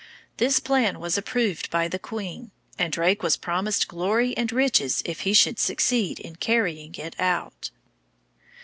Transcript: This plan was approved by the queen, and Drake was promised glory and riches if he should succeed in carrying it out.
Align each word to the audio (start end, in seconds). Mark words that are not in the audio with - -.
This 0.37 0.59
plan 0.59 0.99
was 0.99 1.15
approved 1.15 1.69
by 1.69 1.87
the 1.87 1.99
queen, 1.99 2.49
and 2.79 2.91
Drake 2.91 3.21
was 3.21 3.37
promised 3.37 3.87
glory 3.87 4.35
and 4.35 4.51
riches 4.51 5.03
if 5.05 5.19
he 5.19 5.33
should 5.33 5.59
succeed 5.59 6.19
in 6.19 6.37
carrying 6.37 6.95
it 6.95 7.15
out. 7.19 7.69